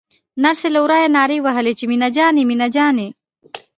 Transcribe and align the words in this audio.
نرسې 0.43 0.67
له 0.73 0.79
ورايه 0.83 1.13
نارې 1.17 1.37
وهلې 1.45 1.73
چې 1.79 1.85
مينه 1.91 2.09
جانې 2.15 2.43
مينه 2.49 2.67
جانې. 2.75 3.07